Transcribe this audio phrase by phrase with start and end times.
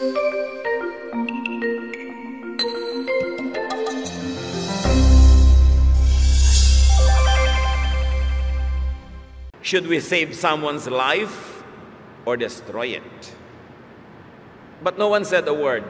[0.00, 0.08] Should
[9.84, 11.60] we save someone's life
[12.24, 13.36] or destroy it?
[14.80, 15.84] But no one said a word.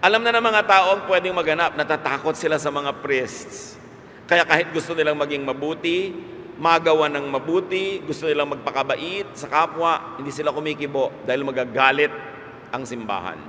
[0.00, 3.76] Alam na ng mga tao ang pwedeng maganap, natatakot sila sa mga priests.
[4.24, 6.08] Kaya kahit gusto nilang maging mabuti,
[6.56, 12.35] magawa ng mabuti, gusto nilang magpakabait sa kapwa, hindi sila kumikibo dahil magagalit
[12.76, 13.40] ang simbahan.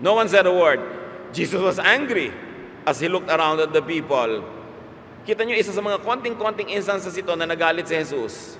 [0.00, 0.80] No one said a word.
[1.36, 2.32] Jesus was angry
[2.88, 4.40] as he looked around at the people.
[5.28, 8.56] Kita nyo, isa sa mga konting-konting instances ito na nagalit si Jesus.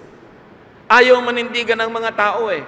[0.84, 2.60] Ayaw manindigan ng mga tao eh.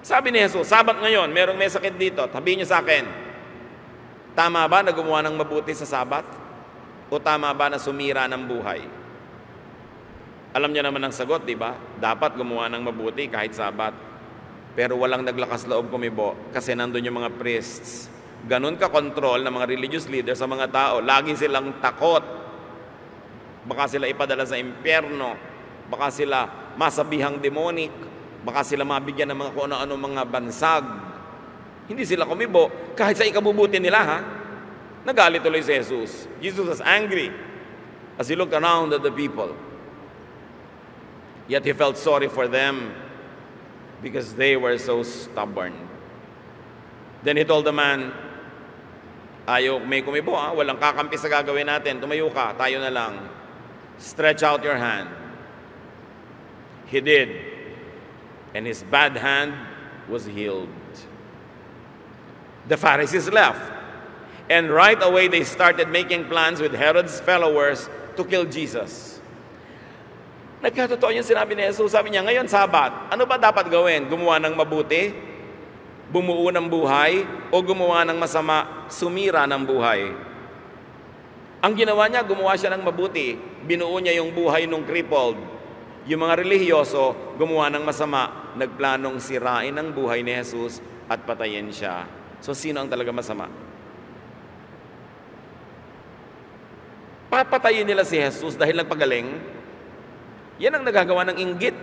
[0.00, 3.04] Sabi ni Jesus, Sabat ngayon, merong may sakit dito, tabihin niyo sa akin.
[4.32, 6.24] Tama ba na gumawa ng mabuti sa Sabat?
[7.12, 8.80] O tama ba na sumira ng buhay?
[10.56, 11.76] Alam niyo naman ang sagot, di ba?
[12.00, 14.11] Dapat gumawa ng mabuti kahit Sabat.
[14.72, 18.08] Pero walang naglakas loob kumibo kasi nandun yung mga priests.
[18.48, 20.94] Ganon ka-control ng mga religious leaders sa mga tao.
[21.04, 22.24] Lagi silang takot.
[23.68, 25.36] Baka sila ipadala sa impyerno.
[25.92, 27.92] Baka sila masabihang demonic.
[28.42, 30.84] Baka sila mabigyan ng mga kung ano-ano mga bansag.
[31.86, 34.18] Hindi sila kumibo kahit sa ikabubuti nila ha.
[35.04, 36.26] Nagalit tuloy si Jesus.
[36.40, 37.30] Jesus was angry
[38.16, 39.52] as he looked around at the people.
[41.46, 42.90] Yet he felt sorry for them
[44.02, 45.88] because they were so stubborn.
[47.22, 48.12] Then he told the man,
[49.46, 53.18] Ayaw, may kumibo ha, walang kakampi sa gagawin natin, tumayo ka, tayo na lang.
[53.98, 55.08] Stretch out your hand.
[56.86, 57.30] He did.
[58.54, 59.54] And his bad hand
[60.08, 60.68] was healed.
[62.68, 63.72] The Pharisees left.
[64.50, 69.11] And right away they started making plans with Herod's followers to kill Jesus.
[70.62, 71.90] Nagkatotoo yung sinabi ni Jesus.
[71.90, 74.06] Sabi niya, ngayon sabat, ano ba dapat gawin?
[74.06, 75.10] Gumawa ng mabuti?
[76.06, 77.26] Bumuo ng buhay?
[77.50, 78.86] O gumawa ng masama?
[78.86, 80.14] Sumira ng buhay?
[81.66, 83.34] Ang ginawa niya, gumawa siya ng mabuti.
[83.66, 85.38] Binuo niya yung buhay ng crippled.
[86.06, 88.54] Yung mga relihiyoso, gumawa ng masama.
[88.54, 90.78] Nagplanong sirain ang buhay ni Jesus
[91.10, 92.06] at patayin siya.
[92.38, 93.50] So, sino ang talaga masama?
[97.30, 99.61] Papatayin nila si Jesus dahil nagpagaling?
[100.62, 101.74] Yan ang nagagawa ng inggit.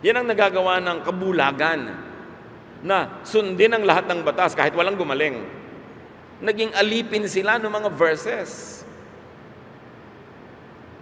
[0.00, 1.80] Yan ang nagagawa ng kabulagan
[2.82, 5.44] na sundin ang lahat ng batas kahit walang gumaling.
[6.40, 8.80] Naging alipin sila ng mga verses.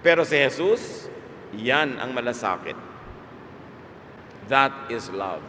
[0.03, 1.07] Pero si Jesus,
[1.55, 2.77] yan ang malasakit.
[4.51, 5.47] That is love.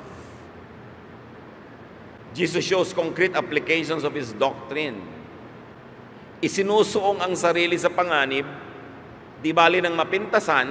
[2.38, 5.02] Jesus shows concrete applications of His doctrine.
[6.40, 8.48] Isinusuong ang sarili sa panganib
[9.42, 10.68] Di bali ng mapintasan,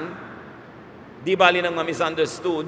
[1.26, 2.66] di bali ng ma-misunderstood,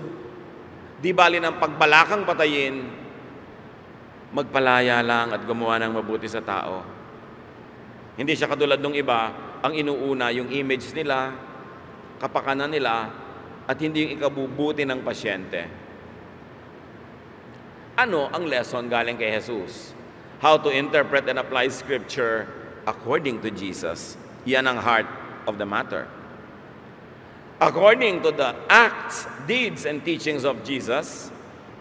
[0.98, 2.82] di bali ng pagbalakang patayin,
[4.34, 6.82] magpalaya lang at gumawa ng mabuti sa tao.
[8.18, 9.30] Hindi siya katulad ng iba,
[9.62, 11.30] ang inuuna yung image nila,
[12.18, 13.14] kapakanan nila,
[13.70, 15.70] at hindi yung ikabubuti ng pasyente.
[17.94, 19.94] Ano ang lesson galing kay Jesus?
[20.42, 22.50] How to interpret and apply Scripture
[22.82, 24.18] according to Jesus.
[24.42, 26.08] Yan ang heart of the matter.
[27.60, 31.30] According to the acts, deeds, and teachings of Jesus,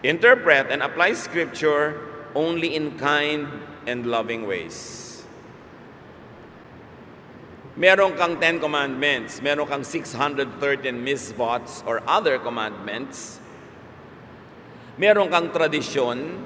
[0.02, 1.98] interpret and apply Scripture
[2.34, 3.48] only in kind
[3.86, 5.24] and loving ways.
[7.74, 13.40] Meron kang 10 commandments, meron kang 613 misvots or other commandments,
[15.00, 16.36] meron kang tradisyon,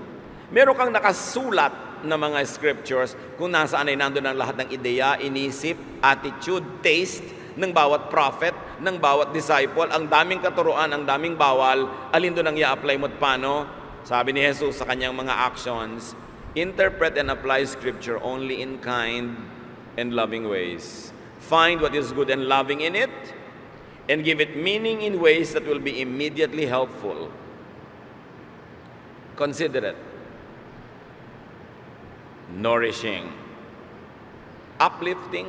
[0.54, 5.78] meron kang nakasulat na mga scriptures kung nasaan ay nandun ang lahat ng ideya, inisip,
[6.02, 7.24] attitude, taste
[7.56, 8.52] ng bawat prophet,
[8.82, 9.88] ng bawat disciple.
[9.88, 13.64] Ang daming katuruan, ang daming bawal, alin doon ang i-apply mo paano?
[14.04, 16.12] Sabi ni Jesus sa kanyang mga actions,
[16.52, 19.34] interpret and apply scripture only in kind
[19.96, 21.10] and loving ways.
[21.42, 23.12] Find what is good and loving in it,
[24.06, 27.32] and give it meaning in ways that will be immediately helpful.
[29.34, 30.05] Consider it
[32.54, 33.26] nourishing,
[34.78, 35.48] uplifting,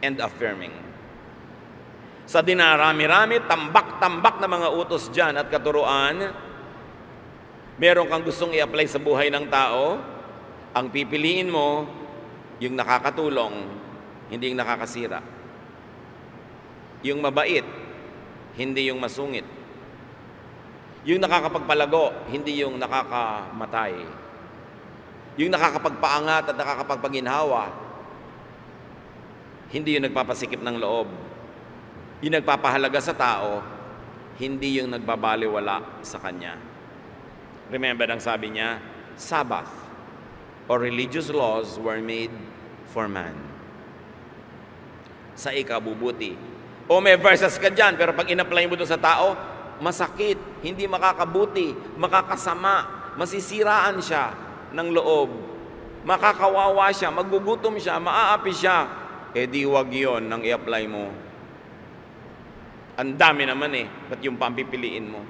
[0.00, 0.72] and affirming.
[2.24, 6.32] Sa dinarami-rami, tambak-tambak na mga utos dyan at katuruan,
[7.76, 10.00] meron kang gustong i-apply sa buhay ng tao,
[10.72, 11.84] ang pipiliin mo,
[12.58, 13.68] yung nakakatulong,
[14.32, 15.20] hindi yung nakakasira.
[17.04, 17.66] Yung mabait,
[18.56, 19.44] hindi yung masungit.
[21.04, 24.23] Yung nakakapagpalago, hindi yung nakakamatay.
[25.34, 27.74] Yung nakakapagpaangat at nakakapagpaginhawa,
[29.74, 31.10] hindi yung nagpapasikip ng loob.
[32.22, 33.58] Yung nagpapahalaga sa tao,
[34.38, 36.54] hindi yung nagbabaliwala sa Kanya.
[37.66, 38.78] Remember ang sabi niya,
[39.18, 39.70] Sabbath
[40.70, 42.34] or religious laws were made
[42.94, 43.34] for man.
[45.34, 46.38] Sa ikabubuti.
[46.86, 49.34] O may verses ka dyan, pero pag in-apply mo doon sa tao,
[49.82, 52.86] masakit, hindi makakabuti, makakasama,
[53.18, 54.43] masisiraan siya
[54.74, 55.30] ng loob,
[56.02, 58.90] makakawawa siya, magugutom siya, maaapi siya,
[59.32, 61.10] eh di wag yon nang i-apply mo.
[62.94, 65.22] Ang dami naman eh, ba't yung pampipiliin mo?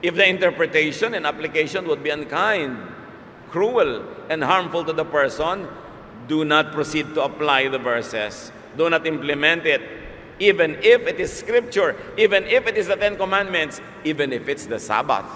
[0.00, 2.78] If the interpretation and application would be unkind,
[3.50, 5.68] cruel, and harmful to the person,
[6.26, 8.50] do not proceed to apply the verses.
[8.78, 9.82] Do not implement it.
[10.40, 14.64] Even if it is scripture, even if it is the Ten Commandments, even if it's
[14.64, 15.26] the Sabbath.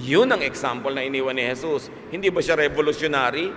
[0.00, 1.92] Yun ang example na iniwan ni Jesus.
[2.08, 3.52] Hindi ba siya revolutionary?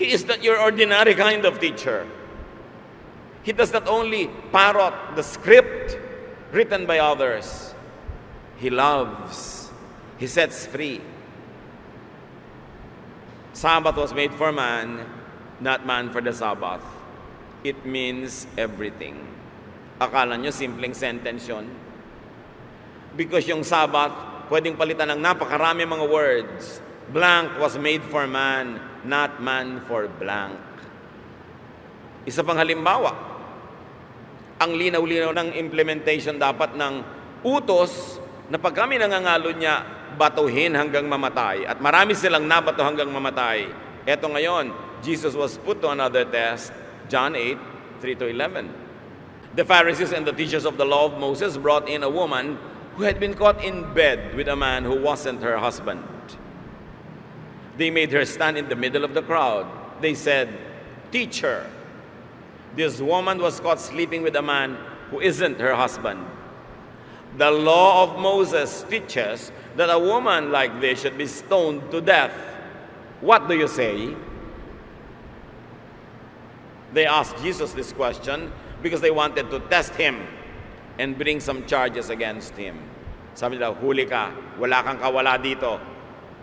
[0.00, 2.08] He is not your ordinary kind of teacher.
[3.44, 5.98] He does not only parrot the script
[6.56, 7.76] written by others,
[8.56, 9.68] He loves,
[10.16, 11.02] He sets free.
[13.52, 15.04] Sabbath was made for man,
[15.60, 16.80] not man for the Sabbath.
[17.60, 19.20] It means everything.
[20.00, 21.68] Akala nyo simpleng sentence yun?
[23.12, 26.80] Because yung Sabbath, pwedeng palitan ng napakarami mga words.
[27.12, 30.56] Blank was made for man, not man for blank.
[32.22, 33.10] Isa pang halimbawa,
[34.62, 37.02] ang linaw-linaw ng implementation dapat ng
[37.42, 39.82] utos na pag kami nangangalo niya,
[40.14, 41.66] batuhin hanggang mamatay.
[41.66, 43.66] At marami silang nabato hanggang mamatay.
[44.06, 44.70] Eto ngayon,
[45.02, 46.70] Jesus was put to another test.
[47.10, 47.58] John 8,
[47.98, 48.70] 3 to 11.
[49.58, 52.56] The Pharisees and the teachers of the law of Moses brought in a woman
[53.02, 56.04] had been caught in bed with a man who wasn't her husband.
[57.76, 59.66] They made her stand in the middle of the crowd.
[60.00, 60.48] They said,
[61.10, 61.68] Teacher,
[62.76, 64.76] this woman was caught sleeping with a man
[65.10, 66.26] who isn't her husband.
[67.38, 72.32] The law of Moses teaches that a woman like this should be stoned to death.
[73.20, 74.14] What do you say?
[76.92, 78.52] They asked Jesus this question
[78.82, 80.26] because they wanted to test him
[80.98, 82.78] and bring some charges against him.
[83.32, 85.80] Sabi nila, huli ka, wala kang kawala dito.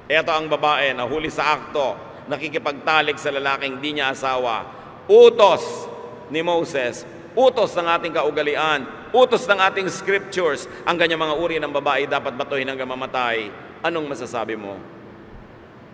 [0.10, 1.94] Ito ang babae na huli sa akto,
[2.26, 4.66] nakikipagtalik sa lalaking di niya asawa.
[5.06, 5.86] Utos
[6.34, 7.06] ni Moses,
[7.38, 12.34] utos ng ating kaugalian, utos ng ating scriptures, ang kanyang mga uri ng babae dapat
[12.34, 13.54] batuhin hanggang mamatay.
[13.86, 14.82] Anong masasabi mo?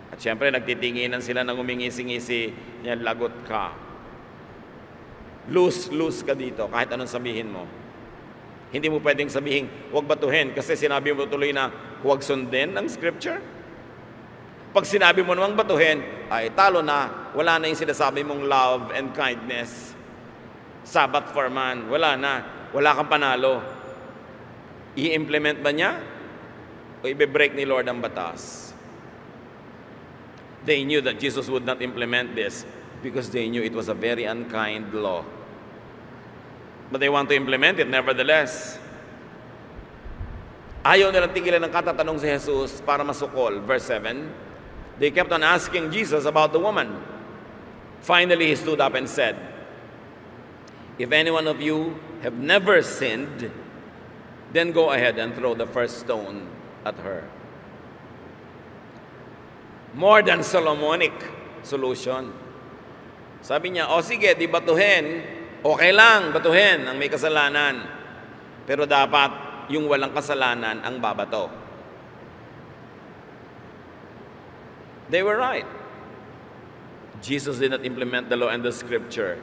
[0.08, 2.42] At syempre, nagtitinginan sila ng umingisi-ngisi,
[2.84, 3.76] niya, lagot ka.
[5.52, 7.68] Loose, loose ka dito, kahit anong sabihin mo.
[8.74, 11.70] Hindi mo pwedeng sabihin, huwag batuhin, kasi sinabi mo tuloy na
[12.02, 13.38] huwag sundin ng scripture.
[14.74, 19.14] Pag sinabi mo namang batuhin, ay talo na, wala na yung sinasabi mong love and
[19.16, 19.96] kindness.
[20.84, 21.88] Sabbath for man.
[21.88, 22.32] Wala na.
[22.76, 23.64] Wala kang panalo.
[24.94, 25.98] I-implement ba niya?
[27.00, 28.70] O ibe-break ni Lord ang batas?
[30.66, 32.66] They knew that Jesus would not implement this
[33.00, 35.22] because they knew it was a very unkind law.
[36.90, 38.78] But they want to implement it nevertheless.
[40.86, 43.58] Ayaw nilang tigilan ng katatanong si Jesus para masukol.
[43.66, 47.02] Verse 7, They kept on asking Jesus about the woman.
[48.06, 49.34] Finally, he stood up and said,
[50.94, 53.50] If any one of you have never sinned,
[54.54, 56.46] then go ahead and throw the first stone
[56.86, 57.26] at her.
[59.92, 61.12] More than Solomonic
[61.66, 62.30] solution.
[63.42, 65.35] Sabi niya, o sige, di batuhin,
[65.66, 67.82] okay lang, batuhin ang may kasalanan.
[68.66, 69.30] Pero dapat
[69.70, 71.50] yung walang kasalanan ang babato.
[75.10, 75.66] They were right.
[77.22, 79.38] Jesus did not implement the law and the scripture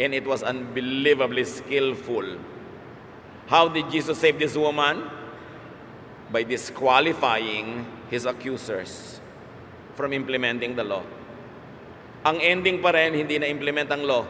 [0.00, 2.24] and it was unbelievably skillful.
[3.52, 5.04] How did Jesus save this woman?
[6.32, 9.20] By disqualifying his accusers
[9.94, 11.04] from implementing the law.
[12.24, 14.24] Ang ending pa rin, hindi na-implement ang law.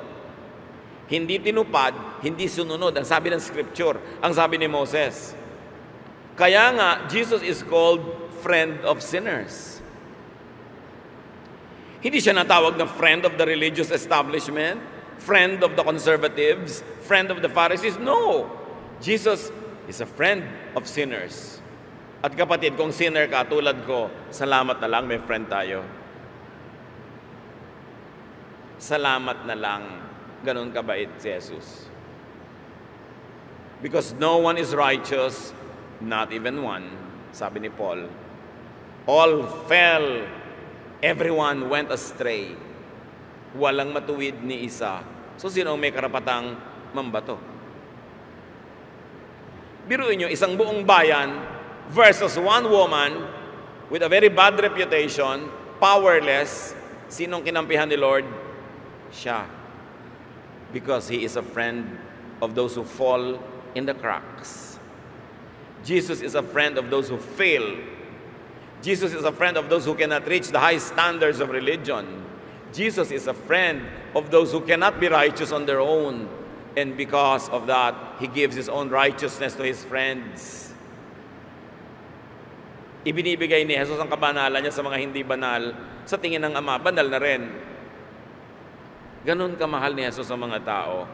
[1.11, 2.95] Hindi tinupad, hindi sununod.
[2.95, 5.35] Ang sabi ng scripture, ang sabi ni Moses.
[6.39, 8.01] Kaya nga, Jesus is called
[8.41, 9.83] friend of sinners.
[12.01, 14.81] Hindi siya natawag na friend of the religious establishment
[15.21, 18.01] friend of the conservatives, friend of the Pharisees.
[18.01, 18.49] No.
[19.01, 19.53] Jesus
[19.87, 21.61] is a friend of sinners.
[22.21, 25.85] At kapatid, kung sinner ka tulad ko, salamat na lang, may friend tayo.
[28.81, 29.83] Salamat na lang,
[30.45, 31.89] ganun kabait si Jesus.
[33.81, 35.57] Because no one is righteous,
[36.05, 36.85] not even one,
[37.33, 38.09] sabi ni Paul.
[39.09, 40.29] All fell,
[41.01, 42.53] everyone went astray
[43.57, 45.03] walang matuwid ni isa.
[45.41, 46.55] So sino ang may karapatang
[46.95, 47.39] mambato?
[49.91, 51.35] Biruin nyo, isang buong bayan
[51.91, 53.27] versus one woman
[53.91, 55.51] with a very bad reputation,
[55.83, 56.79] powerless.
[57.11, 58.23] Sinong kinampihan ni Lord?
[59.11, 59.60] Siya.
[60.73, 61.99] Because He is a friend
[62.43, 63.43] of those who fall
[63.75, 64.79] in the cracks.
[65.85, 67.79] Jesus is a friend of those who fail.
[68.83, 72.25] Jesus is a friend of those who cannot reach the high standards of religion.
[72.73, 73.83] Jesus is a friend
[74.15, 76.29] of those who cannot be righteous on their own.
[76.77, 80.73] And because of that, He gives His own righteousness to His friends.
[83.01, 85.73] Ibinibigay ni Jesus ang kabanalan niya sa mga hindi banal.
[86.05, 87.49] Sa tingin ng Ama, banal na rin.
[89.21, 91.05] Ganon kamahal ni Jesus sa mga tao.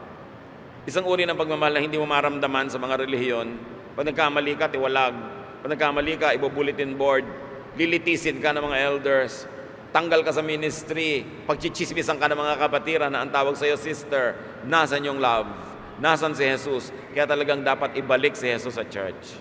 [0.87, 3.59] Isang uri ng pagmamahal na hindi mo maramdaman sa mga relihiyon.
[3.99, 5.15] Pag nagkamali ka, tiwalag.
[5.59, 7.27] Pag nagkamali ka, ibo-bulletin board.
[7.75, 9.43] Lilitisin ka ng mga elders.
[9.91, 11.27] Tanggal ka sa ministry.
[11.43, 14.39] Pagchichismisan ka ng mga kapatiran na ang tawag sa iyo, sister.
[14.63, 15.51] Nasaan yung love?
[15.99, 16.95] Nasaan si Jesus?
[17.11, 19.35] Kaya talagang dapat ibalik si Jesus sa church.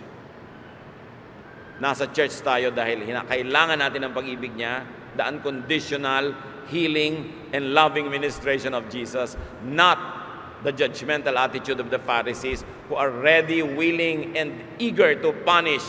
[1.79, 4.83] Nasa church tayo dahil kailangan natin ang pag-ibig niya,
[5.15, 6.35] the unconditional
[6.69, 13.11] healing and loving ministration of Jesus, not the judgmental attitude of the Pharisees who are
[13.11, 15.83] ready, willing, and eager to punish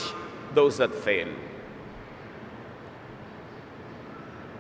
[0.53, 1.27] those that fail.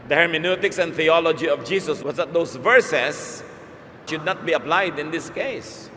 [0.07, 3.43] The hermeneutics and theology of Jesus was that those verses
[4.07, 5.89] should not be applied in this case.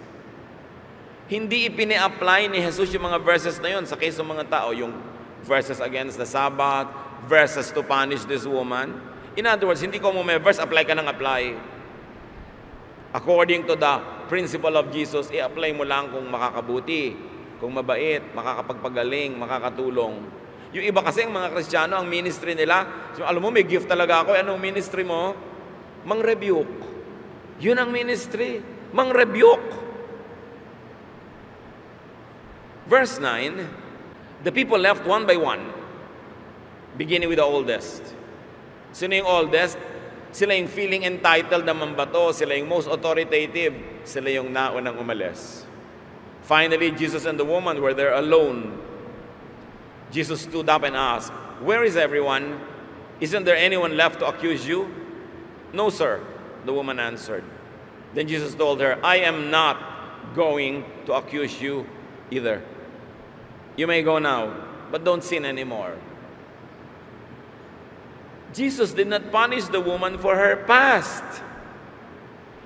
[1.31, 4.99] Hindi ipine-apply ni Jesus yung mga verses na yun sa case ng mga tao, yung
[5.47, 6.91] verses against the Sabbath,
[7.31, 8.99] verses to punish this woman.
[9.41, 11.57] In other words, hindi ko mo may verse, apply ka ng apply.
[13.17, 13.95] According to the
[14.29, 17.17] principle of Jesus, i-apply mo lang kung makakabuti,
[17.57, 20.29] kung mabait, makakapagpagaling, makakatulong.
[20.77, 22.85] Yung iba kasi ang mga Kristiyano, ang ministry nila,
[23.17, 24.37] so, alam mo, may gift talaga ako.
[24.37, 25.33] Anong ministry mo?
[26.05, 26.77] Mang-rebuke.
[27.65, 28.61] Yun ang ministry.
[28.93, 29.73] Mang-rebuke.
[32.85, 35.65] Verse 9, the people left one by one,
[37.01, 38.20] beginning with the oldest.
[38.93, 39.79] Sino yung oldest?
[40.31, 43.75] Sila yung feeling entitled na mambato, sila yung most authoritative,
[44.07, 45.67] sila yung naunang umalis.
[46.47, 48.79] Finally, Jesus and the woman were there alone.
[50.11, 51.33] Jesus stood up and asked,
[51.63, 52.59] Where is everyone?
[53.21, 54.89] Isn't there anyone left to accuse you?
[55.73, 56.23] No, sir,
[56.65, 57.45] the woman answered.
[58.15, 61.87] Then Jesus told her, I am not going to accuse you
[62.31, 62.63] either.
[63.77, 64.55] You may go now,
[64.91, 65.95] but don't sin anymore.
[68.51, 71.23] Jesus did not punish the woman for her past.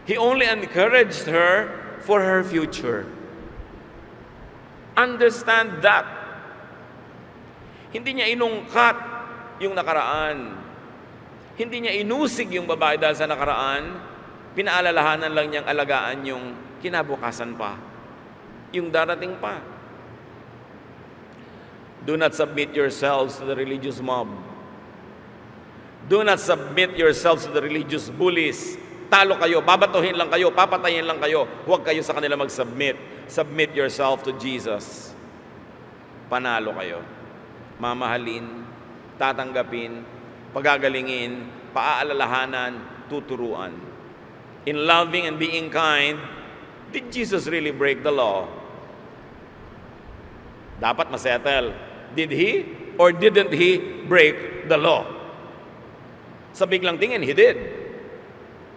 [0.04, 1.68] He only encouraged her
[2.04, 3.08] for her future.
[4.96, 6.04] Understand that.
[7.92, 8.96] Hindi niya inungkat
[9.60, 10.56] yung nakaraan.
[11.54, 13.84] Hindi niya inusig yung babae dahil sa nakaraan.
[14.54, 16.44] Pinaalalahanan lang niyang alagaan yung
[16.82, 17.78] kinabukasan pa.
[18.74, 19.62] Yung darating pa.
[22.04, 24.28] Do not submit yourselves to the religious mob.
[26.04, 28.76] Do not submit yourselves to the religious bullies.
[29.08, 31.48] Talo kayo, babatuhin lang kayo, papatayin lang kayo.
[31.64, 32.96] Huwag kayo sa kanila mag-submit.
[33.24, 35.16] Submit yourself to Jesus.
[36.28, 37.00] Panalo kayo.
[37.80, 38.68] Mamahalin,
[39.16, 40.04] tatanggapin,
[40.52, 43.72] pagagalingin, paaalalahanan, tuturuan.
[44.64, 46.20] In loving and being kind,
[46.92, 48.48] did Jesus really break the law?
[50.80, 51.72] Dapat masettle.
[52.12, 52.66] Did he
[52.98, 55.13] or didn't he break the law?
[56.54, 57.58] Sa biglang tingin, he did.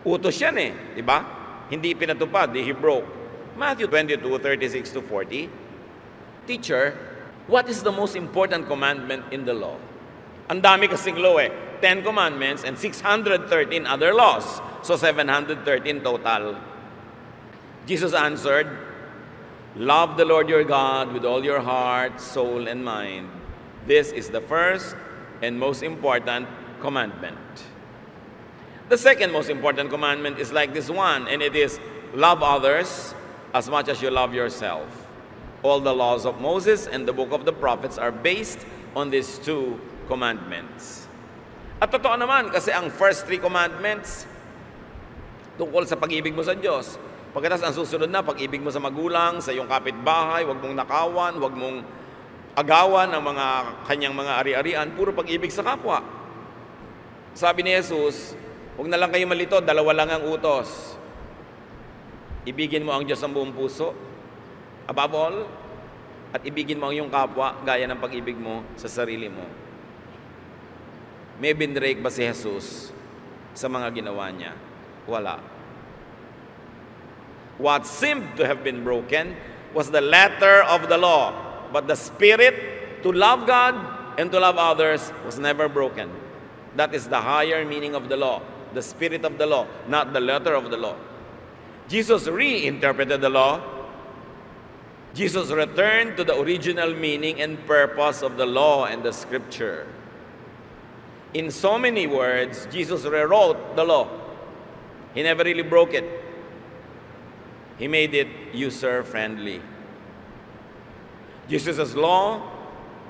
[0.01, 1.21] Utos yan eh, di ba?
[1.69, 3.05] Hindi pinatupad, he broke.
[3.53, 5.49] Matthew 22, 36 to 40.
[6.49, 6.97] Teacher,
[7.45, 9.77] what is the most important commandment in the law?
[10.49, 11.51] Ang dami kasing law eh.
[11.81, 14.61] 10 commandments and 613 other laws.
[14.81, 16.57] So 713 total.
[17.85, 18.65] Jesus answered,
[19.75, 23.29] Love the Lord your God with all your heart, soul, and mind.
[23.85, 24.95] This is the first
[25.41, 26.47] and most important
[26.81, 27.66] commandment.
[28.87, 31.75] The second most important commandment is like this one, and it is
[32.15, 33.11] love others
[33.51, 34.87] as much as you love yourself.
[35.59, 38.63] All the laws of Moses and the book of the prophets are based
[38.95, 39.75] on these two
[40.07, 41.03] commandments.
[41.83, 44.23] At totoo naman, kasi ang first three commandments
[45.59, 46.95] tungkol sa pag-ibig mo sa Diyos.
[47.35, 51.53] Pagkatapos ang susunod na, pag-ibig mo sa magulang, sa iyong kapitbahay, huwag mong nakawan, huwag
[51.59, 51.77] mong
[52.55, 53.45] agawan ang mga
[53.83, 55.99] kanyang mga ari-arian, puro pag-ibig sa kapwa.
[57.35, 58.33] Sabi ni Jesus,
[58.77, 60.95] huwag na lang kayo malito, dalawa lang ang utos.
[62.47, 63.91] Ibigin mo ang Diyos ang buong puso,
[64.87, 65.37] above all,
[66.31, 69.43] at ibigin mo ang iyong kapwa gaya ng pag-ibig mo sa sarili mo.
[71.37, 72.89] May binrake ba si Jesus
[73.53, 74.53] sa mga ginawa niya?
[75.05, 75.41] Wala.
[77.57, 79.33] What seemed to have been broken
[79.73, 81.33] was the letter of the law,
[81.73, 82.53] but the spirit
[83.01, 83.73] to love God
[84.17, 86.09] and to love others was never broken.
[86.77, 88.41] That is the higher meaning of the law,
[88.77, 90.95] the spirit of the law, not the letter of the law.
[91.89, 93.59] Jesus reinterpreted the law.
[95.15, 99.87] Jesus returned to the original meaning and purpose of the law and the scripture.
[101.33, 104.07] In so many words, Jesus rewrote the law.
[105.15, 106.05] He never really broke it.
[107.79, 109.59] He made it user friendly.
[111.49, 112.43] Jesus' law,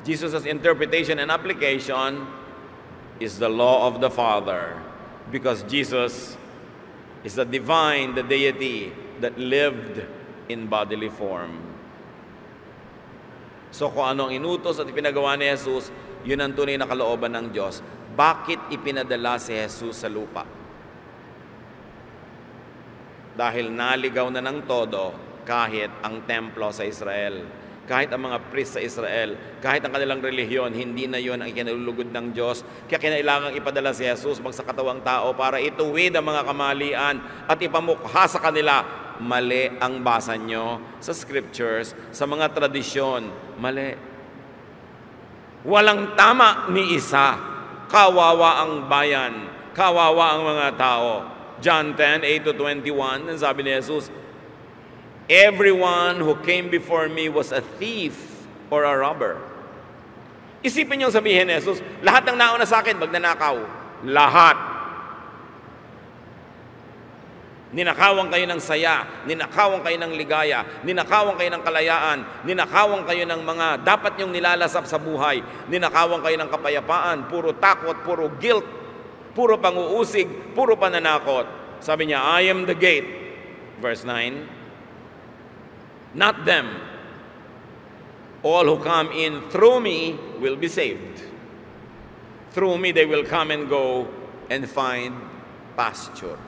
[0.05, 2.25] Jesus' interpretation and application
[3.19, 4.81] is the law of the Father
[5.31, 6.37] because Jesus
[7.23, 10.03] is the divine, the deity that lived
[10.47, 11.59] in bodily form.
[13.71, 15.91] So kung ano ang inutos at ipinagawa ni Jesus,
[16.23, 17.83] yun ang tunay na kalooban ng Diyos.
[18.15, 20.47] Bakit ipinadala si Jesus sa lupa?
[23.37, 25.13] Dahil naligaw na ng todo
[25.45, 30.75] kahit ang templo sa Israel kahit ang mga priest sa Israel, kahit ang kanilang relihiyon,
[30.75, 32.67] hindi na yon ang ikinalulugod ng Diyos.
[32.91, 37.15] Kaya kinailangan ipadala si Jesus magsakatawang tao para ituwid ang mga kamalian
[37.47, 38.83] at ipamukha sa kanila
[39.23, 43.55] mali ang basa nyo sa scriptures, sa mga tradisyon.
[43.57, 43.95] Mali.
[45.65, 47.39] Walang tama ni isa.
[47.87, 49.47] Kawawa ang bayan.
[49.71, 51.11] Kawawa ang mga tao.
[51.57, 54.13] John 10, 8 to 21, sabi ni Jesus,
[55.27, 58.15] Everyone who came before me was a thief
[58.71, 59.35] or a robber.
[60.63, 63.59] Isipin niyo sabihin ni Jesus, lahat ng nauna sa akin, magnanakaw.
[64.07, 64.57] Lahat.
[67.67, 73.41] Ninakawan kayo ng saya, ninakawan kayo ng ligaya, ninakawan kayo ng kalayaan, ninakawan kayo ng
[73.43, 78.63] mga dapat niyong nilalasap sa buhay, ninakawan kayo ng kapayapaan, puro takot, puro guilt,
[79.35, 81.43] puro panguusig, puro pananakot.
[81.83, 83.05] Sabi niya, I am the gate.
[83.83, 84.56] Verse 9,
[86.17, 86.65] not them.
[88.41, 91.21] All who come in through me will be saved.
[92.51, 94.09] Through me they will come and go
[94.49, 95.13] and find
[95.77, 96.41] pasture.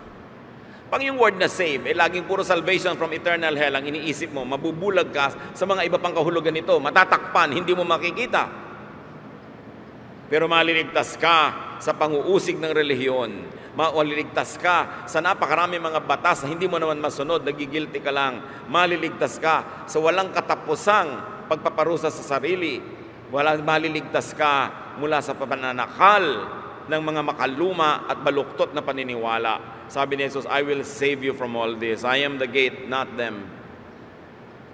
[0.90, 4.42] Pang yung word na save, eh laging puro salvation from eternal hell ang iniisip mo,
[4.42, 8.50] mabubulag ka sa mga iba pang kahulugan nito, matatakpan, hindi mo makikita.
[10.34, 11.38] Pero maliligtas ka
[11.78, 13.32] sa panguusig ng relihiyon,
[13.80, 18.44] maliligtas ka sa napakarami mga batas na hindi mo naman masunod, nagigilty ka lang.
[18.68, 22.84] Maliligtas ka sa walang katapusang pagpaparusa sa sarili.
[23.32, 24.68] Wala, maliligtas ka
[25.00, 26.44] mula sa pananakal
[26.92, 29.88] ng mga makaluma at baluktot na paniniwala.
[29.88, 32.04] Sabi ni Jesus, I will save you from all this.
[32.04, 33.48] I am the gate, not them.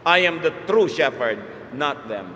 [0.01, 1.45] I am the true shepherd,
[1.77, 2.33] not them.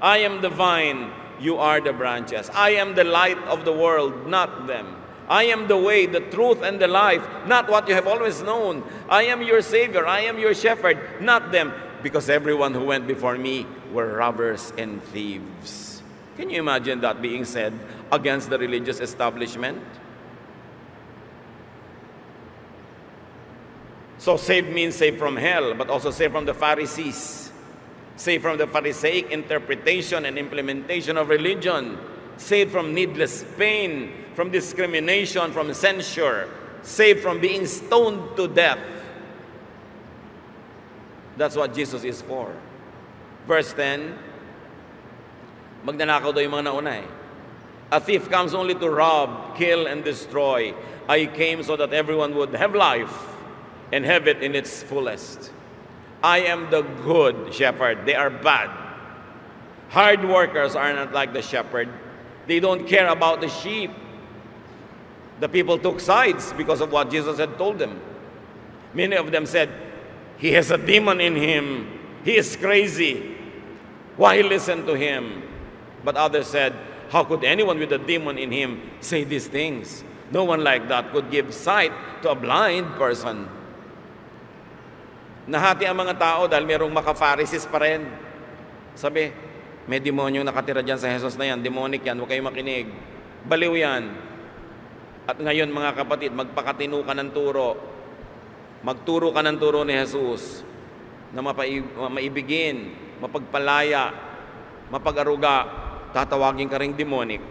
[0.00, 2.48] I am the vine, you are the branches.
[2.56, 5.05] I am the light of the world, not them.
[5.28, 8.84] I am the way, the truth, and the life, not what you have always known.
[9.08, 13.36] I am your Savior, I am your shepherd, not them, because everyone who went before
[13.36, 16.02] me were robbers and thieves.
[16.36, 17.72] Can you imagine that being said
[18.12, 19.82] against the religious establishment?
[24.18, 27.52] So, saved means saved from hell, but also saved from the Pharisees,
[28.16, 31.98] saved from the Pharisaic interpretation and implementation of religion,
[32.36, 36.46] saved from needless pain, from discrimination, from censure,
[36.82, 38.78] saved from being stoned to death.
[41.38, 42.54] That's what Jesus is for.
[43.48, 44.12] Verse 10,
[45.88, 47.08] magnanakaw daw yung mga nauna eh.
[47.90, 50.74] A thief comes only to rob, kill, and destroy.
[51.08, 53.32] I came so that everyone would have life
[53.90, 55.50] and have it in its fullest.
[56.22, 58.04] I am the good shepherd.
[58.04, 58.68] They are bad.
[59.88, 61.88] Hard workers are not like the shepherd.
[62.46, 63.92] They don't care about the sheep.
[65.40, 68.00] The people took sides because of what Jesus had told them.
[68.94, 69.68] Many of them said,
[70.38, 71.92] He has a demon in him.
[72.24, 73.36] He is crazy.
[74.16, 75.44] Why listen to him?
[76.04, 76.72] But others said,
[77.10, 80.02] How could anyone with a demon in him say these things?
[80.32, 83.46] No one like that could give sight to a blind person.
[85.46, 88.02] Nahati ang mga tao dahil mayroong maka-Pharisees pa rin.
[88.98, 89.30] Sabi,
[89.86, 91.62] may demonyo nakatira dyan sa Jesus na yan.
[91.62, 92.90] Demonic yan, huwag kayong makinig.
[93.46, 94.10] Baliw yan.
[95.26, 97.74] At ngayon mga kapatid, magpakatino ka ng turo.
[98.86, 100.62] Magturo ka ng turo ni Jesus
[101.34, 104.14] na maibigin, mapagpalaya,
[104.88, 105.66] mapag-aruga,
[106.14, 107.42] tatawagin ka ring demonic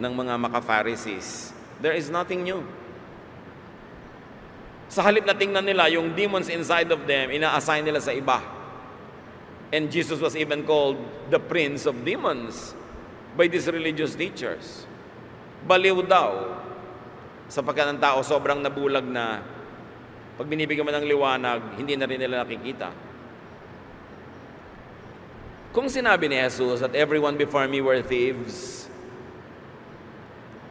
[0.00, 1.52] ng mga maka-Pharisees.
[1.84, 2.64] There is nothing new.
[4.88, 8.40] Sa halip na tingnan nila, yung demons inside of them, ina-assign nila sa iba.
[9.70, 10.98] And Jesus was even called
[11.30, 12.74] the prince of demons
[13.36, 14.88] by these religious teachers.
[15.62, 16.58] Baliw daw
[17.50, 19.42] sapagkat ang tao sobrang nabulag na
[20.38, 22.88] pag binibigyan mo ng liwanag, hindi na rin nila nakikita.
[25.74, 28.88] Kung sinabi ni Jesus that everyone before me were thieves,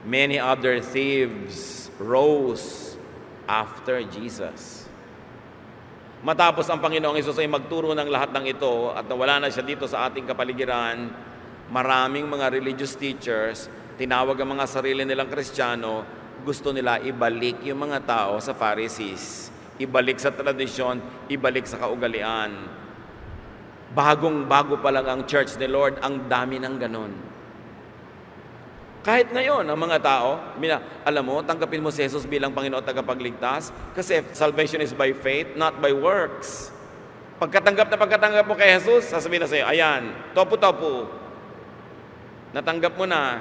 [0.08, 2.98] many other thieves rose
[3.46, 4.90] after Jesus.
[6.20, 9.88] Matapos ang Panginoong Isus ay magturo ng lahat ng ito at nawala na siya dito
[9.88, 11.08] sa ating kapaligiran,
[11.72, 18.04] maraming mga religious teachers, tinawag ang mga sarili nilang Kristiyano, gusto nila ibalik yung mga
[18.04, 19.50] tao sa Pharisees,
[19.80, 21.00] ibalik sa tradisyon,
[21.32, 22.56] ibalik sa kaugalian.
[23.90, 27.14] Bagong bago pa lang ang church ni Lord, ang dami ng ganon.
[29.00, 32.88] Kahit ngayon, ang mga tao, mina, alam mo, tanggapin mo si Jesus bilang Panginoon at
[32.92, 36.70] tagapagligtas kasi salvation is by faith, not by works.
[37.40, 41.08] Pagkatanggap na pagkatanggap mo kay Jesus, sasabihin na sa'yo, ayan, topo-topo.
[42.52, 43.40] Natanggap mo na.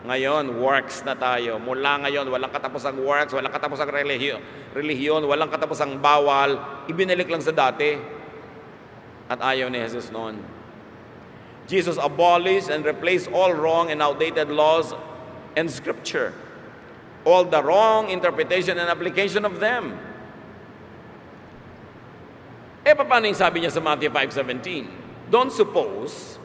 [0.00, 1.60] Ngayon, works na tayo.
[1.60, 4.40] Mula ngayon, walang katapusang works, walang katapusang relihiyon,
[4.72, 6.56] relihiyon walang katapusang bawal.
[6.88, 8.00] Ibinalik lang sa dati.
[9.28, 10.40] At ayaw ni Jesus noon.
[11.68, 14.90] Jesus abolished and replaced all wrong and outdated laws
[15.54, 16.34] and scripture,
[17.22, 19.94] all the wrong interpretation and application of them.
[22.82, 25.30] Eh, paano yung sabi niya sa Matthew 5.17?
[25.30, 26.40] Don't suppose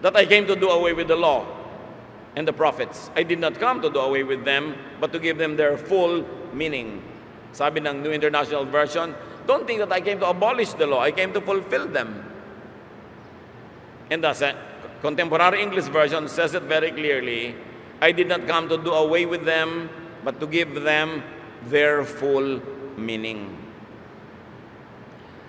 [0.00, 1.53] that I came to do away with the law
[2.36, 3.10] and the prophets.
[3.14, 6.26] I did not come to do away with them, but to give them their full
[6.52, 7.02] meaning.
[7.52, 9.14] Sabi ng New International Version,
[9.46, 11.00] don't think that I came to abolish the law.
[11.00, 12.24] I came to fulfill them.
[14.10, 14.34] And the
[15.00, 17.54] contemporary English version says it very clearly
[18.02, 19.88] I did not come to do away with them,
[20.24, 21.22] but to give them
[21.68, 22.60] their full
[23.00, 23.56] meaning.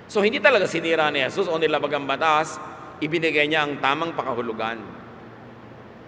[0.07, 2.61] So hindi talaga sinira ni Jesus o nilabag ang batas,
[3.01, 4.77] ibinigay niya ang tamang pakahulugan.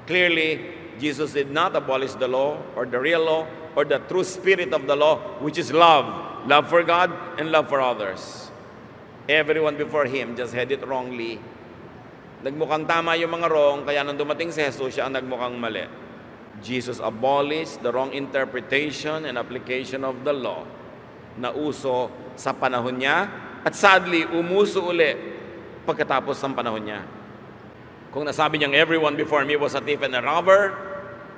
[0.07, 4.73] Clearly, Jesus did not abolish the law or the real law or the true spirit
[4.73, 6.47] of the law, which is love.
[6.47, 8.49] Love for God and love for others.
[9.27, 11.37] Everyone before him just had it wrongly
[12.37, 15.89] Nagmukhang tama yung mga wrong, kaya nung dumating si Jesus, siya ang nagmukhang mali.
[16.61, 20.61] Jesus abolished the wrong interpretation and application of the law
[21.37, 23.25] na uso sa panahon niya
[23.65, 25.17] at sadly, umuso uli
[25.89, 27.01] pagkatapos ng panahon niya.
[28.11, 30.71] Kung nasabi niyang everyone before me was a thief and a robber,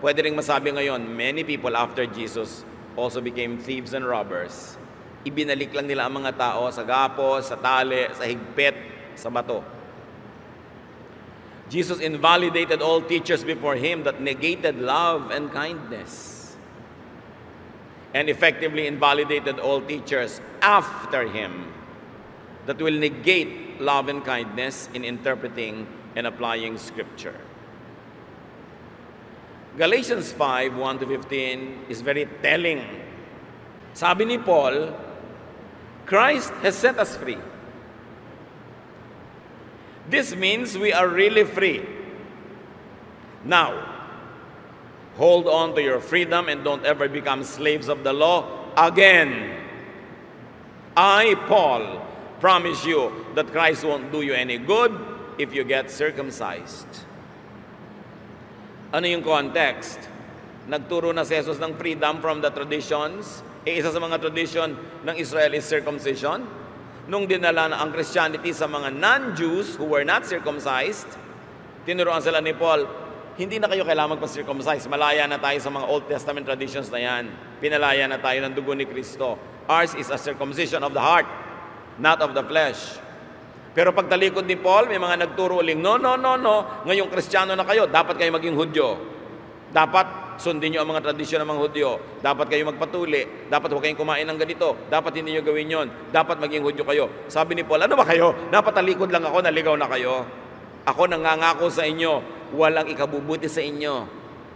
[0.05, 2.61] pwede rin masabi ngayon, many people after Jesus
[2.93, 4.77] also became thieves and robbers.
[5.25, 8.75] Ibinalik lang nila ang mga tao sa gapos, sa tali, sa higpit,
[9.17, 9.65] sa bato.
[11.69, 16.53] Jesus invalidated all teachers before him that negated love and kindness,
[18.13, 21.69] and effectively invalidated all teachers after him
[22.65, 27.35] that will negate love and kindness in interpreting and applying Scripture.
[29.77, 32.83] Galatians 5 1 to 15 is very telling.
[33.93, 34.93] Sabi ni Paul,
[36.05, 37.37] Christ has set us free.
[40.09, 41.85] This means we are really free.
[43.45, 43.71] Now,
[45.15, 49.55] hold on to your freedom and don't ever become slaves of the law again.
[50.97, 52.05] I, Paul,
[52.39, 55.08] promise you that Christ won't do you any good
[55.39, 57.07] if you get circumcised.
[58.91, 59.97] Ano yung context?
[60.67, 63.41] Nagturo na si Jesus ng freedom from the traditions.
[63.63, 64.75] E isa sa mga tradition
[65.07, 66.59] ng Israel is circumcision
[67.09, 71.09] nung dinala na ang Christianity sa mga non-Jews who were not circumcised,
[71.81, 72.85] tinuruan sila ni Paul,
[73.33, 74.85] hindi na kayo kailangan magpa-circumcise.
[74.85, 77.33] Malaya na tayo sa mga Old Testament traditions na yan.
[77.57, 79.41] Pinalaya na tayo ng dugo ni Kristo.
[79.65, 81.25] Ours is a circumcision of the heart,
[81.97, 83.01] not of the flesh.
[83.77, 87.63] Pero pagtalikod ni Paul, may mga nagturo uling, no, no, no, no, ngayong kristyano na
[87.63, 88.97] kayo, dapat kayo maging Hudyo.
[89.69, 91.89] Dapat sundin nyo ang mga tradisyon ng mga Hudyo.
[92.25, 93.51] Dapat kayo magpatuli.
[93.53, 94.73] Dapat huwag kayong kumain ng ganito.
[94.89, 95.87] Dapat hindi nyo gawin yon.
[96.09, 97.05] Dapat maging Hudyo kayo.
[97.29, 98.33] Sabi ni Paul, ano ba kayo?
[98.49, 100.25] Dapat talikod lang ako, naligaw na kayo.
[100.89, 102.23] Ako nangangako sa inyo,
[102.57, 104.09] walang ikabubuti sa inyo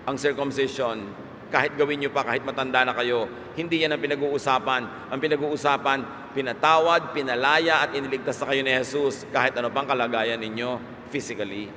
[0.09, 1.05] ang circumcision.
[1.53, 3.29] Kahit gawin nyo pa, kahit matanda na kayo.
[3.53, 5.13] Hindi yan ang pinag-uusapan.
[5.13, 10.81] Ang pinag-uusapan, pinatawad, pinalaya at iniligtas na kayo ni Jesus kahit ano pang kalagayan ninyo
[11.13, 11.69] physically.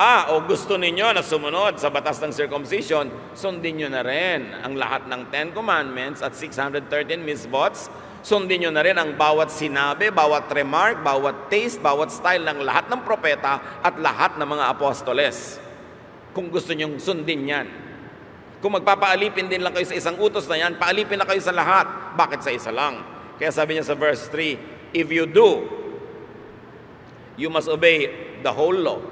[0.00, 4.72] Ah, o gusto ninyo na sumunod sa batas ng circumcision, sundin nyo na rin ang
[4.72, 7.92] lahat ng Ten Commandments at 613 misbots.
[8.24, 12.88] Sundin nyo na rin ang bawat sinabi, bawat remark, bawat taste, bawat style ng lahat
[12.88, 15.67] ng propeta at lahat ng mga apostoles.
[16.38, 17.66] Kung gusto nyong sundin yan.
[18.62, 22.14] Kung magpapaalipin din lang kayo sa isang utos na yan, paalipin na kayo sa lahat.
[22.14, 23.02] Bakit sa isa lang?
[23.42, 25.66] Kaya sabi niya sa verse 3, If you do,
[27.34, 28.06] you must obey
[28.46, 29.02] the whole law.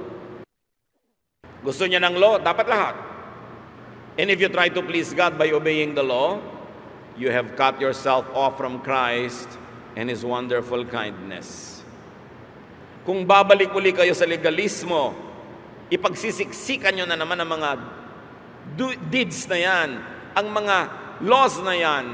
[1.67, 2.95] Gusto niya ng law, dapat lahat.
[4.23, 6.39] And if you try to please God by obeying the law,
[7.19, 9.51] you have cut yourself off from Christ
[9.99, 11.83] and His wonderful kindness.
[13.03, 15.26] Kung babalik uli kayo sa legalismo,
[15.91, 17.71] ipagsisiksikan nyo na naman ang mga
[19.11, 19.91] deeds na yan,
[20.35, 20.77] ang mga
[21.23, 22.05] laws na yan,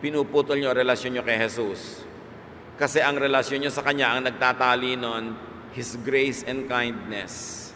[0.00, 2.06] pinuputol nyo ang relasyon nyo kay Jesus.
[2.80, 5.36] Kasi ang relasyon nyo sa Kanya ang nagtatali nun,
[5.76, 7.68] His grace and kindness.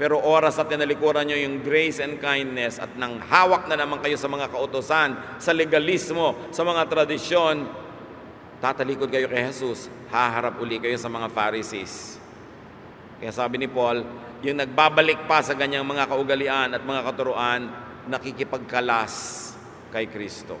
[0.00, 4.16] Pero oras na tinalikuran nyo yung grace and kindness at nang hawak na naman kayo
[4.16, 7.68] sa mga kautosan, sa legalismo, sa mga tradisyon,
[8.64, 12.19] tatalikod kayo kay Jesus, haharap uli kayo sa mga Pharisees.
[13.20, 14.00] Kaya sabi ni Paul,
[14.40, 17.68] yung nagbabalik pa sa ganyang mga kaugalian at mga katuruan,
[18.08, 19.14] nakikipagkalas
[19.92, 20.56] kay Kristo.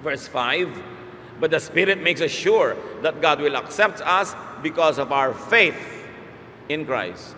[0.00, 5.10] Verse 5, But the Spirit makes us sure that God will accept us because of
[5.10, 5.76] our faith
[6.68, 7.34] in Christ.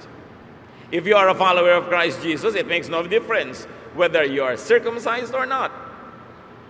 [0.92, 3.64] If you are a follower of Christ Jesus, it makes no difference
[3.96, 5.72] whether you are circumcised or not.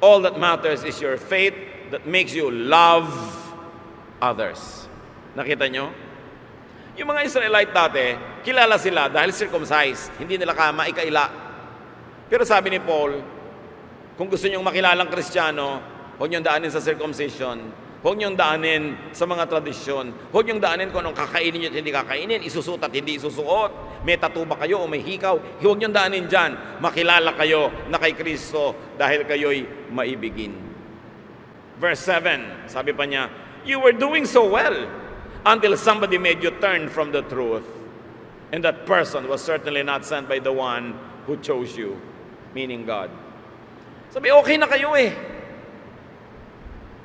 [0.01, 1.55] All that matters is your faith
[1.91, 3.11] that makes you love
[4.23, 4.87] others.
[5.35, 5.91] Nakita nyo?
[6.93, 8.07] Yung mga Israelite dati,
[8.45, 10.13] kilala sila dahil circumcised.
[10.21, 11.25] Hindi nila kama ikaila.
[12.29, 13.17] Pero sabi ni Paul,
[14.21, 15.81] kung gusto nyong makilalang Kristiyano,
[16.21, 17.83] huwag nyong daanin sa circumcision.
[18.03, 20.11] Huwag niyong daanin sa mga tradisyon.
[20.35, 24.03] Huwag niyong daanin kung anong kakainin niyo at hindi kakainin, isusuot at hindi isusuot.
[24.03, 25.39] May tattoo kayo o may hikaw?
[25.63, 26.83] Huwag niyong daanin dyan.
[26.83, 30.51] Makilala kayo na kay Kristo dahil kayo'y maibigin.
[31.79, 33.31] Verse 7, sabi pa niya,
[33.63, 34.75] You were doing so well
[35.45, 37.67] until somebody made you turn from the truth.
[38.53, 40.95] And that person was certainly not sent by the one
[41.27, 41.97] who chose you,
[42.55, 43.09] meaning God.
[44.13, 45.11] Sabi, okay na kayo eh.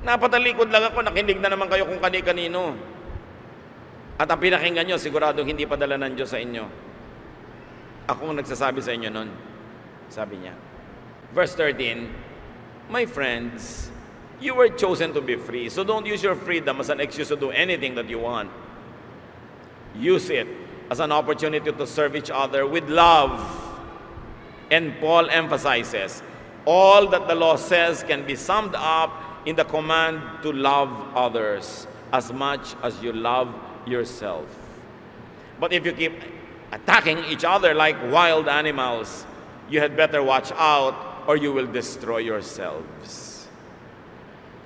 [0.04, 2.76] Napatalikod lang ako, nakinig na naman kayo kung kani-kanino.
[4.20, 6.66] At ang pinakinggan nyo, siguradong hindi padala ng Diyos sa inyo.
[8.12, 9.30] Ako ang nagsasabi sa inyo nun.
[10.12, 10.56] Sabi niya.
[11.32, 13.92] Verse 13, My friends,
[14.40, 17.36] you were chosen to be free, so don't use your freedom as an excuse to
[17.36, 18.52] do anything that you want.
[19.96, 20.48] Use it
[20.90, 23.64] as an opportunity to serve each other with love.
[24.70, 26.22] And Paul emphasizes,
[26.66, 29.12] all that the law says can be summed up
[29.46, 33.54] in the command to love others as much as you love
[33.86, 34.46] yourself.
[35.60, 36.14] But if you keep
[36.72, 39.26] attacking each other like wild animals,
[39.70, 43.27] you had better watch out or you will destroy yourselves.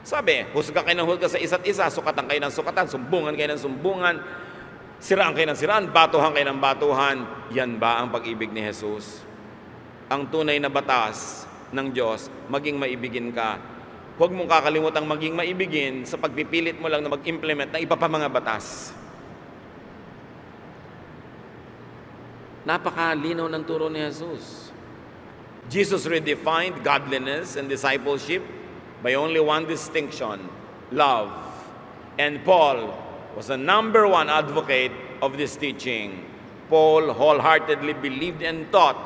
[0.02, 3.62] Sabi, husga kayo ng husga sa isa't isa, sukatan kayo ng sukatan, sumbungan kayo ng
[3.62, 4.16] sumbungan,
[4.98, 7.18] siraan kayo ng siraan, batuhan kayo ng batuhan.
[7.54, 9.22] Yan ba ang pag-ibig ni Jesus?
[10.10, 13.62] Ang tunay na batas ng Diyos, maging maibigin ka.
[14.18, 18.28] Huwag mong kakalimutang maging maibigin sa pagpipilit mo lang na mag-implement ng iba pa mga
[18.30, 18.98] batas.
[22.66, 24.70] Napakalinaw ng turo ni Jesus.
[25.70, 28.44] Jesus redefined godliness and discipleship
[29.04, 30.50] by only one distinction,
[30.92, 31.32] love.
[32.18, 32.94] And Paul
[33.36, 36.26] was the number one advocate of this teaching.
[36.70, 38.98] Paul wholeheartedly believed and taught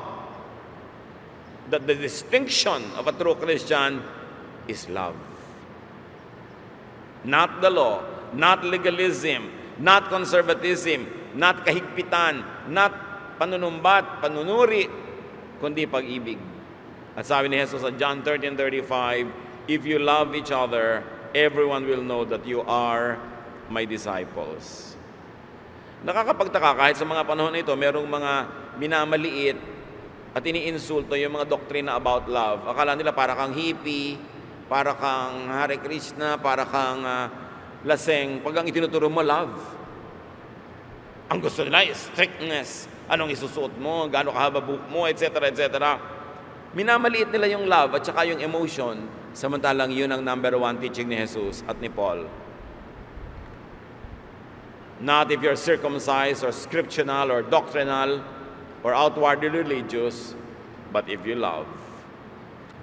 [1.70, 4.02] that the distinction of a true Christian
[4.68, 5.16] is love.
[7.24, 8.04] Not the law,
[8.34, 14.90] not legalism, not conservatism, not kahigpitan, not panunumbat, panunuri,
[15.60, 16.38] kundi pag-ibig.
[17.18, 21.02] At sabi ni Jesus sa John 13:35, If you love each other,
[21.34, 23.18] everyone will know that you are
[23.66, 24.94] my disciples.
[26.06, 28.34] Nakakapagtaka kahit sa mga panahon na ito, merong mga
[28.78, 29.58] minamaliit
[30.38, 32.62] at iniinsulto yung mga doktrina about love.
[32.70, 34.22] Akala nila para kang hippie,
[34.70, 37.26] para kang Hare Krishna, para kang uh,
[37.82, 38.46] laseng.
[38.46, 39.58] Pag ang itinuturo mo, love.
[41.34, 42.86] Ang gusto nila is strictness.
[43.10, 45.50] Anong isusuot mo, gaano kahaba buhok mo, etc.
[45.50, 45.66] etc.
[46.78, 51.20] Minamaliit nila yung love at saka yung emotion, samantalang yun ang number one teaching ni
[51.20, 52.24] Jesus at ni Paul.
[55.04, 58.24] Not if you're circumcised or scriptural or doctrinal
[58.80, 60.32] or outwardly religious,
[60.96, 61.68] but if you love.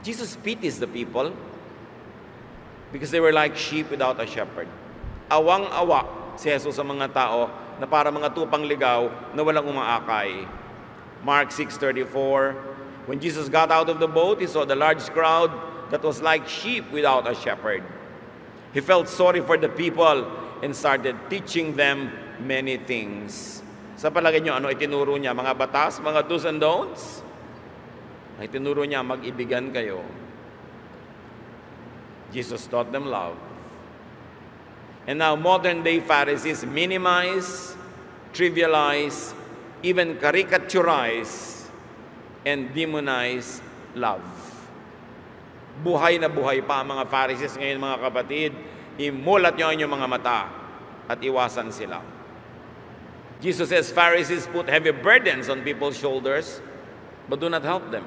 [0.05, 1.33] Jesus pities the people
[2.93, 4.69] because they were like sheep without a shepherd.
[5.33, 7.49] Awang-awa si Jesus sa mga tao
[7.81, 10.45] na para mga tupang ligaw na walang umaakay.
[11.25, 15.51] Mark 6.34 When Jesus got out of the boat, he saw the large crowd
[15.93, 17.85] that was like sheep without a shepherd.
[18.73, 20.25] He felt sorry for the people
[20.65, 22.09] and started teaching them
[22.41, 23.61] many things.
[24.01, 25.37] Sa palagay nyo, ano itinuro niya?
[25.37, 27.21] Mga batas, mga do's and don'ts?
[28.41, 30.01] Ay tinuro niya, mag-ibigan kayo.
[32.33, 33.37] Jesus taught them love.
[35.05, 37.77] And now modern day Pharisees minimize,
[38.33, 39.37] trivialize,
[39.85, 41.69] even caricaturize,
[42.49, 43.61] and demonize
[43.93, 44.25] love.
[45.81, 48.53] Buhay na buhay pa ang mga Pharisees ngayon mga kapatid.
[49.01, 50.41] Imulat nyo ang inyong mga mata
[51.09, 52.05] at iwasan sila.
[53.41, 56.61] Jesus says Pharisees put heavy burdens on people's shoulders
[57.27, 58.05] but do not help them.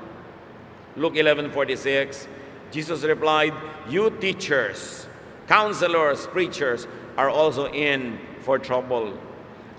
[0.96, 2.30] Luke 11:46
[2.72, 3.54] Jesus replied,
[3.90, 5.10] "You teachers,
[5.48, 9.18] counselors, preachers are also in for trouble.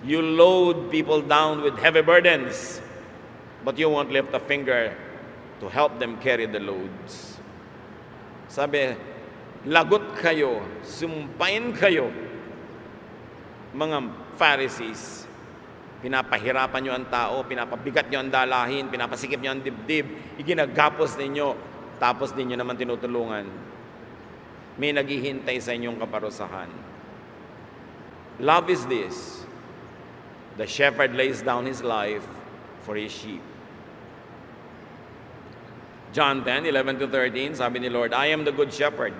[0.05, 2.81] You load people down with heavy burdens,
[3.65, 4.93] but you won't lift a finger
[5.61, 7.36] to help them carry the loads."
[8.47, 8.95] Sabi,
[9.67, 12.11] lagot kayo, sumpain kayo,
[13.75, 13.99] mga
[14.39, 15.27] Pharisees.
[16.05, 20.07] Pinapahirapan nyo ang tao, pinapabigat nyo ang dalahin, pinapasikip nyo ang dibdib,
[20.39, 21.57] iginagapos ninyo,
[21.99, 23.49] tapos ninyo naman tinutulungan.
[24.77, 26.69] May naghihintay sa inyong kaparusahan.
[28.39, 29.43] Love is this.
[30.61, 32.25] The shepherd lays down his life
[32.85, 33.56] for his sheep.
[36.13, 39.13] John 10, 11 to 13, sabi ni Lord, I am the good shepherd.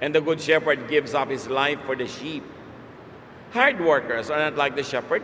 [0.00, 2.42] And the good shepherd gives up his life for the sheep.
[3.52, 5.22] Hard workers are not like the shepherd.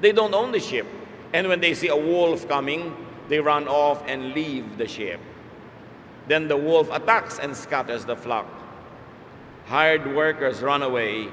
[0.00, 0.86] They don't own the sheep.
[1.32, 2.96] And when they see a wolf coming,
[3.28, 5.20] they run off and leave the sheep.
[6.28, 8.46] Then the wolf attacks and scatters the flock.
[9.66, 11.28] Hired workers run away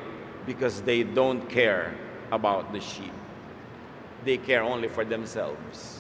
[0.45, 1.95] because they don't care
[2.31, 3.13] about the sheep.
[4.25, 5.98] They care only for themselves.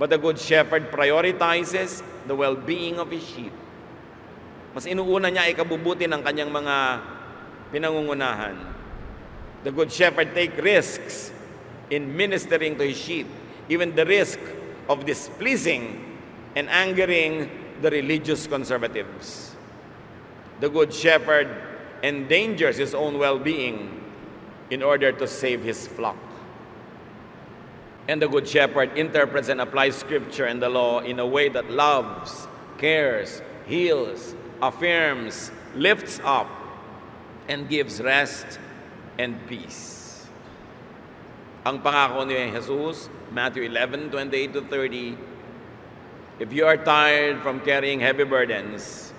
[0.00, 3.52] But the good shepherd prioritizes the well-being of his sheep.
[4.72, 6.76] Mas inuuna niya ay kabubuti ng kanyang mga
[7.68, 8.56] pinangungunahan.
[9.60, 11.36] The good shepherd take risks
[11.92, 13.28] in ministering to his sheep,
[13.68, 14.40] even the risk
[14.88, 16.00] of displeasing
[16.56, 17.52] and angering
[17.84, 19.52] the religious conservatives.
[20.64, 21.52] The good shepherd
[22.00, 24.00] endangers his own well-being
[24.72, 26.29] in order to save his flock.
[28.08, 31.70] And the Good Shepherd interprets and applies Scripture and the law in a way that
[31.70, 36.48] loves, cares, heals, affirms, lifts up,
[37.48, 38.58] and gives rest
[39.18, 40.26] and peace.
[41.66, 45.18] Ang pangako ni Jesus, Matthew 11, 28 to 30,
[46.40, 49.12] If you are tired from carrying heavy burdens,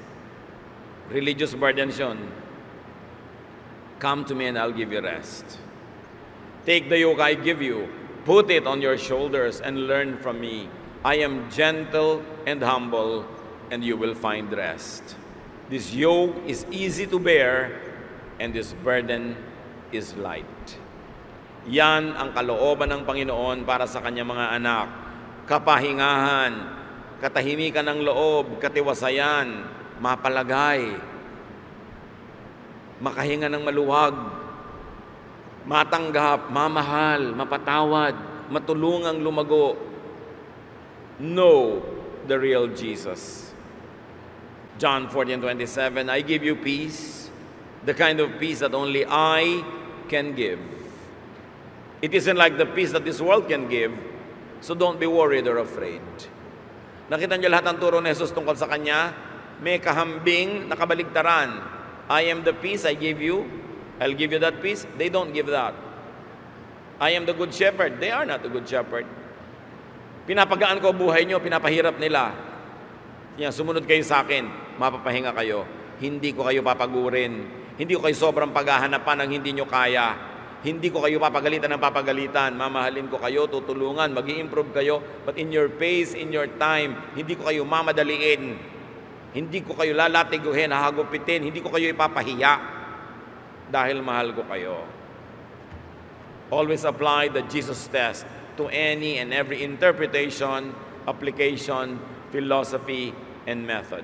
[1.09, 2.17] religious burdens yun,
[3.99, 5.45] come to me and I'll give you rest.
[6.65, 7.87] Take the yoke I give you,
[8.21, 10.69] Put it on your shoulders and learn from me.
[11.01, 13.25] I am gentle and humble,
[13.73, 15.17] and you will find rest.
[15.73, 17.81] This yoke is easy to bear,
[18.37, 19.33] and this burden
[19.89, 20.77] is light.
[21.65, 24.87] Yan ang kalooban ng Panginoon para sa kanyang mga anak.
[25.49, 26.53] Kapahingahan,
[27.21, 29.65] katahimikan ng loob, katiwasayan,
[29.97, 30.93] mapalagay,
[33.01, 34.13] makahinga ng maluwag,
[35.65, 38.15] matanggap, mamahal, mapatawad,
[38.49, 39.77] matulungang lumago.
[41.21, 41.85] Know
[42.25, 43.53] the real Jesus.
[44.81, 47.29] John 14:27 I give you peace,
[47.85, 49.61] the kind of peace that only I
[50.09, 50.57] can give.
[52.01, 53.93] It isn't like the peace that this world can give,
[54.57, 56.01] so don't be worried or afraid.
[57.13, 59.13] Nakita niyo lahat ng turo ni Jesus tungkol sa Kanya?
[59.61, 61.61] May kahambing nakabaligtaran.
[62.09, 63.45] I am the peace I give you,
[64.01, 64.89] I'll give you that peace.
[64.97, 65.77] They don't give that.
[66.97, 68.01] I am the good shepherd.
[68.01, 69.05] They are not the good shepherd.
[70.25, 72.33] Pinapagaan ko buhay nyo, pinapahirap nila.
[73.37, 74.49] Yan, sumunod kayo sa akin,
[74.81, 75.69] mapapahinga kayo.
[76.01, 77.45] Hindi ko kayo papagurin.
[77.77, 80.17] Hindi ko kayo sobrang paghahanapan ng hindi nyo kaya.
[80.65, 82.57] Hindi ko kayo papagalitan ng papagalitan.
[82.57, 85.01] Mamahalin ko kayo, tutulungan, mag improve kayo.
[85.25, 88.57] But in your pace, in your time, hindi ko kayo mamadaliin.
[89.33, 91.49] Hindi ko kayo lalatiguhin, hahagupitin.
[91.49, 92.80] Hindi ko kayo ipapahiya
[93.71, 94.83] dahil mahal ko kayo.
[96.51, 98.27] Always apply the Jesus test
[98.59, 100.75] to any and every interpretation,
[101.07, 101.95] application,
[102.29, 103.15] philosophy,
[103.47, 104.03] and method.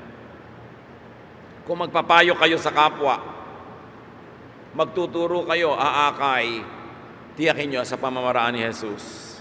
[1.68, 3.20] Kung magpapayo kayo sa kapwa,
[4.72, 6.64] magtuturo kayo, aakay,
[7.36, 9.36] tiyakin nyo sa pamamaraan ni Jesus.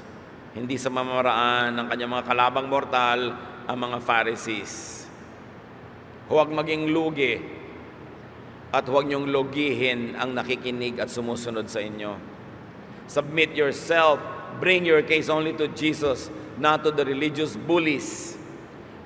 [0.59, 3.21] Hindi sa pamamaraan ng kanyang mga kalabang mortal,
[3.67, 5.07] ang mga Pharisees.
[6.27, 7.56] Huwag maging lugi
[8.75, 12.19] at huwag niyong logihin ang nakikinig at sumusunod sa inyo.
[13.07, 14.19] Submit yourself,
[14.59, 18.35] bring your case only to Jesus, not to the religious bullies.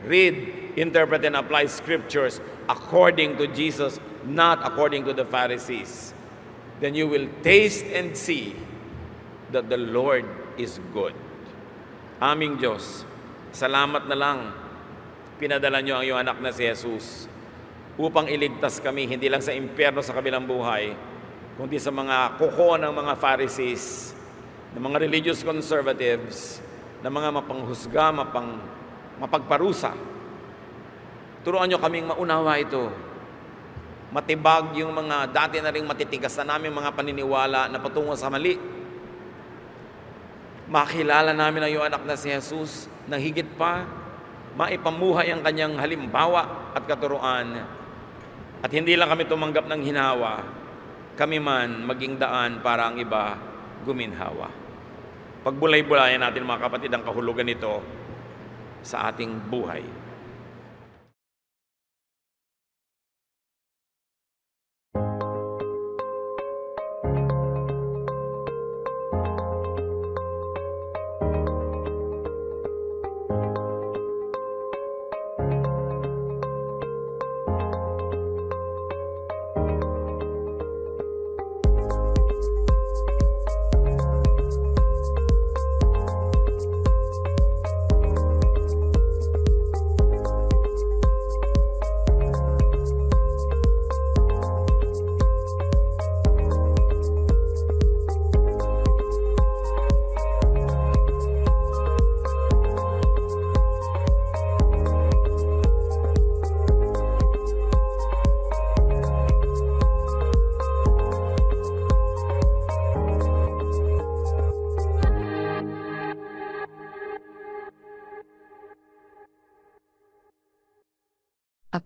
[0.01, 2.41] Read, interpret, and apply scriptures
[2.73, 6.17] according to Jesus, not according to the Pharisees.
[6.81, 8.57] Then you will taste and see
[9.53, 10.25] that the Lord
[10.57, 11.13] is good.
[12.21, 13.05] Aming Diyos,
[13.53, 14.39] salamat na lang
[15.37, 17.30] pinadala niyo ang iyong anak na si Jesus
[18.01, 20.97] upang iligtas kami hindi lang sa impyerno sa kabilang buhay,
[21.61, 24.17] kundi sa mga kuko ng mga Pharisees,
[24.73, 26.65] ng mga religious conservatives,
[27.05, 28.57] ng mga mapanghusga, mapang,
[29.21, 29.93] mapagparusa.
[31.45, 32.89] Turuan nyo kaming maunawa ito.
[34.11, 38.59] matibag yung mga dati na ring matitigas na namin mga paniniwala na patungo sa mali.
[40.67, 43.87] Makilala namin ang iyong anak na si Jesus na higit pa,
[44.59, 47.79] maipamuhay ang kanyang halimbawa at katuruan.
[48.61, 50.45] At hindi lang kami tumanggap ng hinawa,
[51.17, 53.37] kami man maging daan para ang iba
[53.85, 54.53] guminhawa.
[55.41, 57.81] Pagbulay-bulayan natin mga kapatid ang kahulugan nito
[58.85, 59.81] sa ating buhay.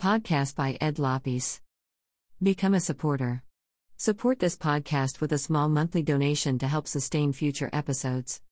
[0.05, 1.63] Podcast by Ed Lopes.
[2.43, 3.43] Become a supporter.
[3.97, 8.43] Support this podcast with a small monthly donation to help sustain future episodes.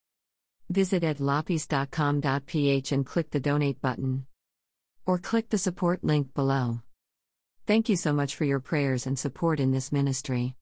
[0.71, 4.25] Visit edlopes.com.ph and click the donate button.
[5.05, 6.81] Or click the support link below.
[7.67, 10.55] Thank you so much for your prayers and support in this ministry.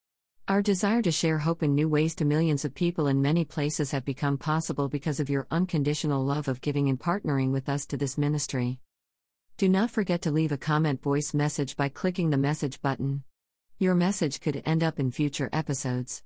[0.49, 3.93] Our desire to share hope in new ways to millions of people in many places
[3.93, 7.97] have become possible because of your unconditional love of giving and partnering with us to
[7.97, 8.81] this ministry.
[9.61, 13.25] Do not forget to leave a comment voice message by clicking the message button.
[13.79, 16.23] Your message could end up in future episodes.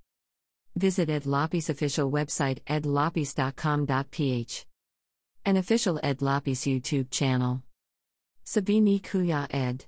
[0.77, 4.67] Visit Ed Lopes' official website edlopes.com.ph.
[5.45, 7.65] An official Ed Lopes YouTube channel.
[8.47, 9.87] Sabini Kuya Ed.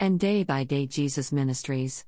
[0.00, 2.06] And Day by Day Jesus Ministries.